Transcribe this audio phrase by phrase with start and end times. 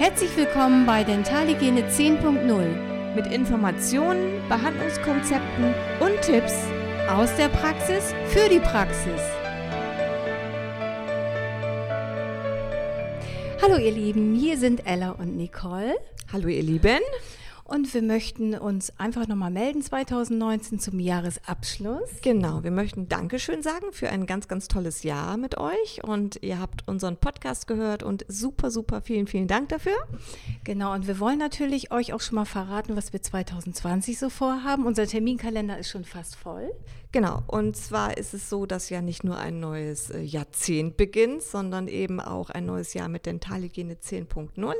[0.00, 6.54] Herzlich willkommen bei Dentalhygiene 10.0 mit Informationen, Behandlungskonzepten und Tipps
[7.06, 9.20] aus der Praxis für die Praxis.
[13.60, 15.94] Hallo ihr Lieben, hier sind Ella und Nicole.
[16.32, 17.00] Hallo ihr Lieben.
[17.70, 22.10] Und wir möchten uns einfach nochmal melden 2019 zum Jahresabschluss.
[22.20, 26.02] Genau, wir möchten Dankeschön sagen für ein ganz, ganz tolles Jahr mit euch.
[26.02, 29.94] Und ihr habt unseren Podcast gehört und super, super vielen, vielen Dank dafür.
[30.64, 34.84] Genau, und wir wollen natürlich euch auch schon mal verraten, was wir 2020 so vorhaben.
[34.84, 36.72] Unser Terminkalender ist schon fast voll.
[37.12, 41.42] Genau, und zwar ist es so, dass ja nicht nur ein neues äh, Jahrzehnt beginnt,
[41.42, 44.74] sondern eben auch ein neues Jahr mit Dentalhygiene 10.0.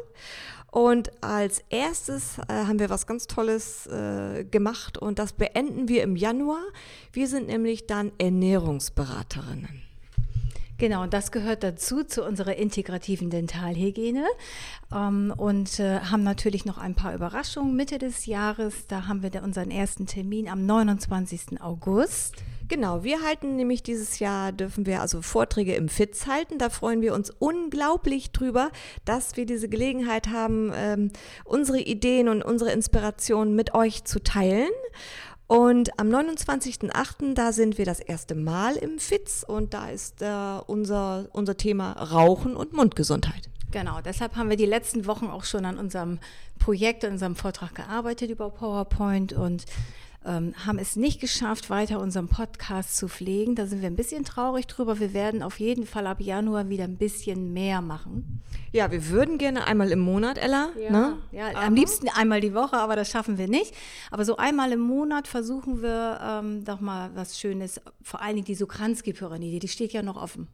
[0.71, 6.02] Und als erstes äh, haben wir was ganz Tolles äh, gemacht und das beenden wir
[6.02, 6.62] im Januar.
[7.12, 9.83] Wir sind nämlich dann Ernährungsberaterinnen.
[10.80, 14.24] Genau, das gehört dazu, zu unserer integrativen Dentalhygiene.
[14.90, 18.87] Ähm, und äh, haben natürlich noch ein paar Überraschungen Mitte des Jahres.
[18.87, 21.60] Da haben wir unseren ersten Termin am 29.
[21.60, 22.37] August.
[22.71, 26.59] Genau, wir halten nämlich dieses Jahr, dürfen wir also Vorträge im FITZ halten.
[26.59, 28.71] Da freuen wir uns unglaublich drüber,
[29.04, 31.10] dass wir diese Gelegenheit haben, ähm,
[31.45, 34.71] unsere Ideen und unsere Inspirationen mit euch zu teilen.
[35.49, 40.60] Und am 29.08., da sind wir das erste Mal im FITZ und da ist äh,
[40.68, 43.51] unser, unser Thema Rauchen und Mundgesundheit.
[43.73, 46.21] Genau, deshalb haben wir die letzten Wochen auch schon an unserem
[46.60, 49.65] Projekt, an unserem Vortrag gearbeitet über PowerPoint und
[50.24, 53.54] ähm, haben es nicht geschafft, weiter unseren Podcast zu pflegen.
[53.54, 55.01] Da sind wir ein bisschen traurig drüber.
[55.01, 58.43] Wir werden auf jeden Fall ab Januar wieder ein bisschen mehr machen.
[58.73, 60.71] Ja, wir würden gerne einmal im Monat, Ella.
[60.79, 61.18] Ja, ne?
[61.32, 63.74] ja am liebsten einmal die Woche, aber das schaffen wir nicht.
[64.10, 67.81] Aber so einmal im Monat versuchen wir ähm, doch mal was Schönes.
[68.03, 70.49] Vor allen Dingen die Sokransky-Pyramide, die steht ja noch offen.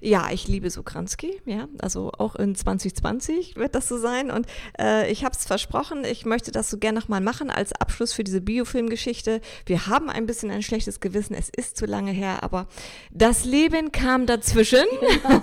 [0.00, 4.46] Ja, ich liebe Sokransky, ja, also auch in 2020 wird das so sein und
[4.78, 8.24] äh, ich habe es versprochen, ich möchte das so gerne nochmal machen als Abschluss für
[8.24, 9.40] diese Biofilmgeschichte.
[9.66, 12.66] Wir haben ein bisschen ein schlechtes Gewissen, es ist zu lange her, aber
[13.10, 14.84] das Leben kam dazwischen.
[15.22, 15.42] Genau.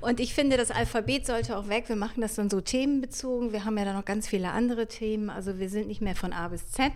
[0.00, 1.88] Und ich finde, das Alphabet sollte auch weg.
[1.88, 3.52] Wir machen das dann so themenbezogen.
[3.52, 6.32] Wir haben ja da noch ganz viele andere Themen, also wir sind nicht mehr von
[6.32, 6.92] A bis Z.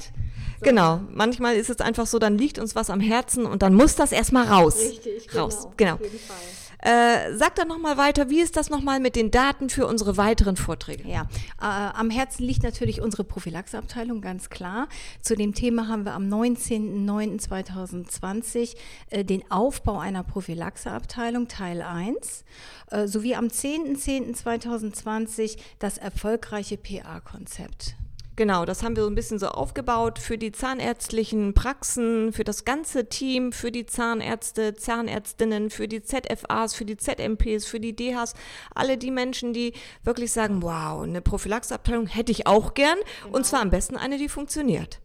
[0.62, 3.94] Genau, manchmal ist es einfach so, dann liegt uns was am Herzen und dann muss
[3.97, 4.78] das erstmal raus.
[4.78, 5.69] Richtig, raus.
[5.76, 5.76] genau.
[5.76, 5.94] genau.
[5.94, 6.36] Auf jeden Fall.
[6.78, 10.56] Äh, sag dann nochmal weiter, wie ist das nochmal mit den Daten für unsere weiteren
[10.56, 11.06] Vorträge?
[11.09, 11.28] Ja,
[11.60, 14.88] äh, am Herzen liegt natürlich unsere Prophylaxeabteilung, ganz klar.
[15.22, 18.76] Zu dem Thema haben wir am 19.09.2020
[19.10, 22.44] äh, den Aufbau einer Prophylaxeabteilung, Teil 1,
[22.91, 27.97] äh, sowie am 10.10.2020 das erfolgreiche PA-Konzept.
[28.36, 32.66] Genau, das haben wir so ein bisschen so aufgebaut für die zahnärztlichen Praxen, für das
[32.66, 38.34] ganze Team, für die Zahnärzte, Zahnärztinnen, für die ZFAs, für die ZMPs, für die DHs,
[38.74, 39.72] alle die Menschen, die
[40.04, 43.36] wirklich sagen, wow, eine Prophylaxeabteilung hätte ich auch gern genau.
[43.36, 45.00] und zwar am besten eine, die funktioniert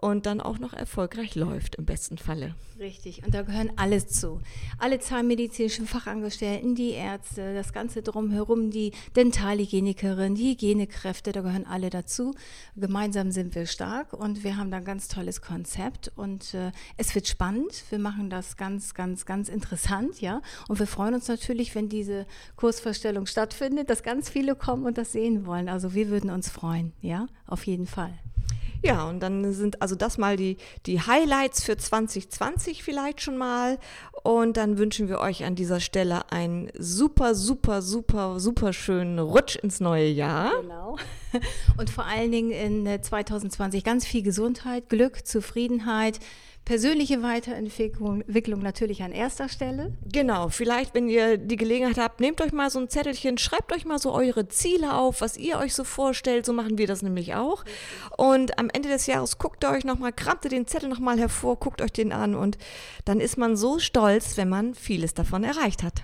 [0.00, 2.54] und dann auch noch erfolgreich läuft im besten Falle.
[2.78, 4.40] Richtig, und da gehören alles zu.
[4.78, 11.90] Alle zahnmedizinischen Fachangestellten, die Ärzte, das Ganze drumherum, die Dentalhygienikerin, die Hygienekräfte, da gehören alle
[11.90, 12.34] dazu.
[12.76, 17.14] Gemeinsam sind wir stark und wir haben da ein ganz tolles Konzept und äh, es
[17.16, 17.84] wird spannend.
[17.90, 20.40] Wir machen das ganz, ganz, ganz interessant, ja.
[20.68, 25.10] Und wir freuen uns natürlich, wenn diese Kursvorstellung stattfindet, dass ganz viele kommen und das
[25.10, 25.68] sehen wollen.
[25.68, 28.14] Also wir würden uns freuen, ja, auf jeden Fall.
[28.82, 30.56] Ja, und dann sind also das mal die,
[30.86, 33.78] die Highlights für 2020 vielleicht schon mal.
[34.22, 39.56] Und dann wünschen wir euch an dieser Stelle einen super, super, super, super schönen Rutsch
[39.56, 40.52] ins neue Jahr.
[40.60, 40.96] Genau.
[41.76, 46.20] Und vor allen Dingen in 2020 ganz viel Gesundheit, Glück, Zufriedenheit
[46.68, 49.94] persönliche Weiterentwicklung natürlich an erster Stelle.
[50.04, 53.86] Genau, vielleicht, wenn ihr die Gelegenheit habt, nehmt euch mal so ein Zettelchen, schreibt euch
[53.86, 56.44] mal so eure Ziele auf, was ihr euch so vorstellt.
[56.44, 57.64] So machen wir das nämlich auch.
[58.18, 61.56] Und am Ende des Jahres guckt ihr euch nochmal, kramt ihr den Zettel nochmal hervor,
[61.56, 62.58] guckt euch den an und
[63.06, 66.02] dann ist man so stolz, wenn man vieles davon erreicht hat.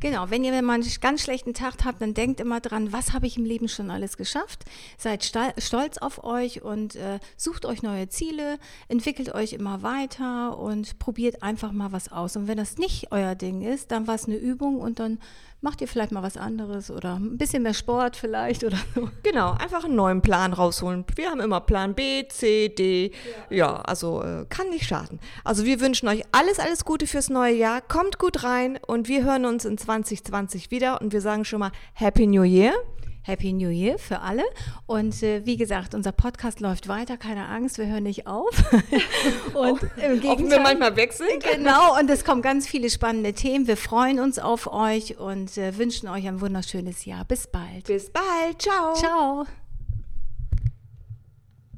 [0.00, 3.26] Genau, wenn ihr mal einen ganz schlechten Tag habt, dann denkt immer dran, was habe
[3.26, 4.64] ich im Leben schon alles geschafft.
[4.96, 11.00] Seid stolz auf euch und äh, sucht euch neue Ziele, entwickelt euch immer weiter und
[11.00, 12.36] probiert einfach mal was aus.
[12.36, 15.18] Und wenn das nicht euer Ding ist, dann war es eine Übung und dann
[15.60, 19.10] macht ihr vielleicht mal was anderes oder ein bisschen mehr Sport vielleicht oder so.
[19.24, 21.04] Genau, einfach einen neuen Plan rausholen.
[21.16, 23.10] Wir haben immer Plan B, C, D.
[23.50, 25.18] Ja, ja also äh, kann nicht schaden.
[25.44, 27.80] Also wir wünschen euch alles, alles Gute fürs neue Jahr.
[27.80, 31.72] Kommt gut rein und wir hören uns in 2020 wieder und wir sagen schon mal
[31.94, 32.74] Happy New Year.
[33.22, 34.42] Happy New Year für alle.
[34.86, 38.50] Und äh, wie gesagt, unser Podcast läuft weiter, keine Angst, wir hören nicht auf.
[39.54, 41.40] und im Gegenteil, wir manchmal wechseln.
[41.54, 43.66] Genau, und es kommen ganz viele spannende Themen.
[43.66, 47.24] Wir freuen uns auf euch und äh, wünschen euch ein wunderschönes Jahr.
[47.24, 47.84] Bis bald.
[47.86, 48.62] Bis bald.
[48.62, 48.94] Ciao.
[48.94, 49.46] Ciao.